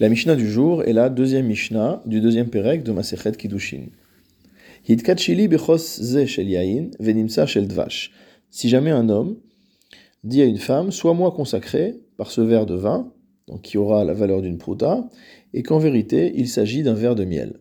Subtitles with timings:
[0.00, 3.88] La Mishnah du jour est la deuxième Mishnah du deuxième Pérec de Masechet Kiddushin.
[8.50, 9.36] Si jamais un homme
[10.24, 13.12] dit à une femme, sois-moi consacré par ce verre de vin,
[13.46, 15.10] donc qui aura la valeur d'une prouta,
[15.52, 17.60] et qu'en vérité il s'agit d'un verre de miel.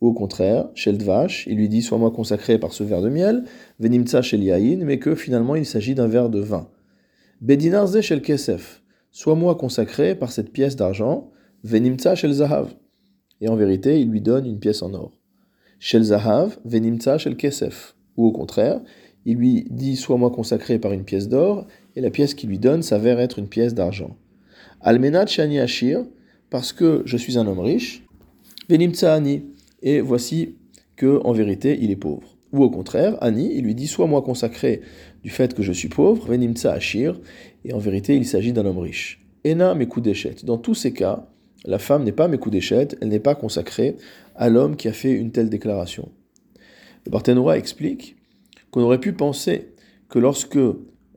[0.00, 3.44] Ou au contraire, shel dvash, il lui dit, sois-moi consacré par ce verre de miel,
[3.78, 6.70] venimtsa shel yain, mais que finalement il s'agit d'un verre de vin.
[7.42, 11.30] Bedinar ze shel kesef, sois-moi consacré par cette pièce d'argent,
[11.64, 12.74] venimtsa shel zahav.
[13.40, 15.12] Et en vérité, il lui donne une pièce en or.
[15.80, 17.96] Shel zahav, venimtsa shel kesef.
[18.16, 18.80] Ou au contraire,
[19.24, 21.66] il lui dit Sois-moi consacré par une pièce d'or,
[21.96, 24.16] et la pièce qu'il lui donne s'avère être une pièce d'argent.
[24.80, 26.04] Almenat shani ashir,
[26.50, 28.04] parce que je suis un homme riche,
[28.68, 29.44] venimtsa ani,
[29.82, 30.56] et voici
[30.96, 32.34] que en vérité il est pauvre.
[32.52, 34.80] Ou au contraire, Ani, il lui dit Sois-moi consacré
[35.24, 37.20] du fait que je suis pauvre, venimtsa ashir,
[37.64, 39.26] et en vérité il s'agit d'un homme riche.
[39.44, 40.36] Ena mekudeshet.
[40.44, 41.26] Dans tous ces cas,
[41.64, 43.96] la femme n'est pas mekudeshet, elle n'est pas consacrée
[44.36, 46.10] à l'homme qui a fait une telle déclaration.
[47.06, 48.16] Le explique
[48.70, 49.74] qu'on aurait pu penser
[50.08, 50.74] que lorsque euh,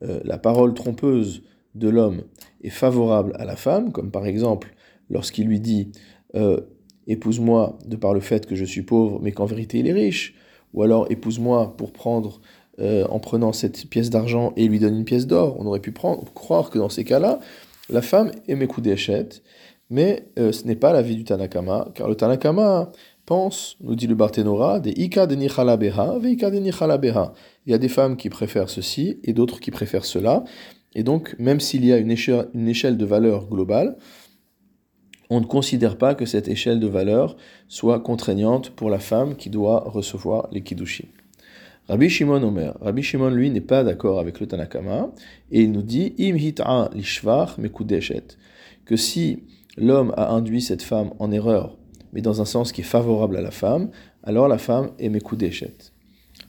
[0.00, 1.42] la parole trompeuse
[1.74, 2.22] de l'homme
[2.62, 4.74] est favorable à la femme, comme par exemple
[5.10, 5.90] lorsqu'il lui dit
[6.34, 6.60] euh,
[7.06, 10.34] épouse-moi de par le fait que je suis pauvre, mais qu'en vérité il est riche,
[10.74, 12.40] ou alors épouse-moi pour prendre
[12.80, 15.56] euh, en prenant cette pièce d'argent et lui donne une pièce d'or.
[15.58, 17.40] On aurait pu croire que dans ces cas-là,
[17.88, 19.42] la femme est Mekudeshet,
[19.90, 22.92] mais ce n'est pas la vie du Tanakama, car le Tanakama
[23.28, 27.34] pense, nous dit le Barthénora, des Ika de Nichalabeha, Ika de Nichalabeha.
[27.66, 30.44] Il y a des femmes qui préfèrent ceci et d'autres qui préfèrent cela.
[30.94, 33.98] Et donc, même s'il y a une échelle, de valeur globale,
[35.28, 37.36] on ne considère pas que cette échelle de valeur
[37.68, 41.08] soit contraignante pour la femme qui doit recevoir les Kiddushi.
[41.86, 45.10] Rabbi Shimon Omer, Rabbi Shimon lui n'est pas d'accord avec le Tanakama
[45.50, 48.36] et il nous dit Im hit'a lishvar mekudeshet
[48.84, 49.44] que si
[49.78, 51.78] l'homme a induit cette femme en erreur
[52.12, 53.90] mais dans un sens qui est favorable à la femme,
[54.22, 55.92] alors la femme est Mekudeshet.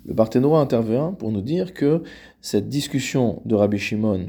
[0.05, 2.03] Le Barthénois intervient pour nous dire que
[2.41, 4.27] cette discussion de Rabbi Shimon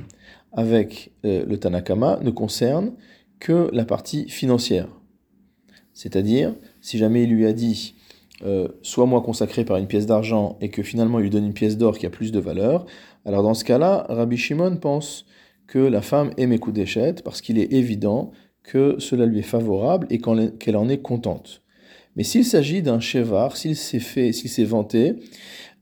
[0.52, 2.92] avec euh, le Tanakama ne concerne
[3.38, 4.88] que la partie financière.
[5.94, 7.94] C'est-à-dire, si jamais il lui a dit
[8.42, 11.54] euh, Sois moi consacré par une pièce d'argent et que finalement il lui donne une
[11.54, 12.86] pièce d'or qui a plus de valeur,
[13.24, 15.26] alors dans ce cas-là, Rabbi Shimon pense
[15.66, 20.18] que la femme est Mekudeshet parce qu'il est évident que cela lui est favorable et
[20.58, 21.62] qu'elle en est contente.
[22.16, 25.14] Mais s'il s'agit d'un chevar, s'il s'est fait, s'il s'est vanté,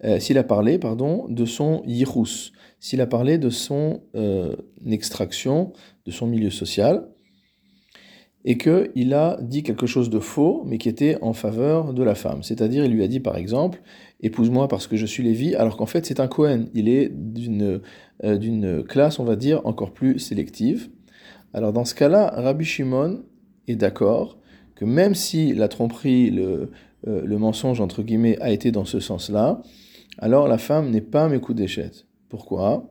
[0.05, 4.55] euh, s'il a parlé, pardon, de son yirous, s'il a parlé de son euh,
[4.87, 5.73] extraction,
[6.07, 7.09] de son milieu social,
[8.45, 12.15] et qu'il a dit quelque chose de faux, mais qui était en faveur de la
[12.15, 12.43] femme.
[12.43, 13.83] C'est-à-dire, il lui a dit par exemple,
[14.21, 16.67] épouse-moi parce que je suis Lévi, alors qu'en fait c'est un Cohen.
[16.73, 17.81] Il est d'une
[18.25, 20.89] euh, d'une classe, on va dire, encore plus sélective.
[21.55, 23.23] Alors dans ce cas-là, Rabbi Shimon
[23.67, 24.39] est d'accord
[24.75, 26.71] que même si la tromperie, le,
[27.07, 29.63] euh, le mensonge entre guillemets a été dans ce sens-là,
[30.19, 31.91] alors la femme n'est pas d'échet.
[32.29, 32.91] Pourquoi?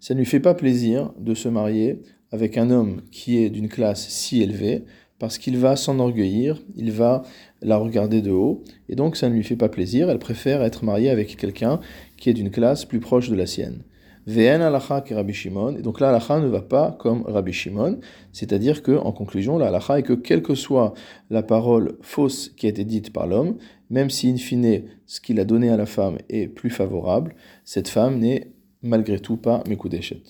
[0.00, 3.68] Ça ne lui fait pas plaisir de se marier avec un homme qui est d'une
[3.68, 4.84] classe si élevée,
[5.18, 7.22] parce qu'il va s'enorgueillir, il va
[7.62, 10.84] la regarder de haut, et donc ça ne lui fait pas plaisir, elle préfère être
[10.84, 11.80] mariée avec quelqu'un
[12.16, 13.82] qui est d'une classe plus proche de la sienne.
[14.28, 15.76] Ve'en alacha que Rabbi Shimon.
[15.76, 17.98] Et donc là, alacha ne va pas comme Rabbi Shimon.
[18.32, 20.92] C'est-à-dire que, en conclusion, la est que quelle que soit
[21.30, 23.56] la parole fausse qui a été dite par l'homme,
[23.88, 27.34] même si in fine ce qu'il a donné à la femme est plus favorable,
[27.64, 28.52] cette femme n'est
[28.82, 30.22] malgré tout pas Mekudeshet.